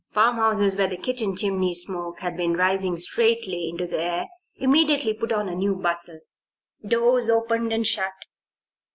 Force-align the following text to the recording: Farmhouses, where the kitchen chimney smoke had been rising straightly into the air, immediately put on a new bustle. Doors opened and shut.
Farmhouses, 0.15 0.75
where 0.75 0.87
the 0.87 0.97
kitchen 0.97 1.35
chimney 1.35 1.75
smoke 1.75 2.21
had 2.21 2.35
been 2.35 2.57
rising 2.57 2.97
straightly 2.97 3.69
into 3.69 3.85
the 3.85 4.01
air, 4.01 4.25
immediately 4.55 5.13
put 5.13 5.31
on 5.31 5.47
a 5.47 5.53
new 5.53 5.75
bustle. 5.75 6.21
Doors 6.83 7.29
opened 7.29 7.71
and 7.71 7.85
shut. 7.85 8.13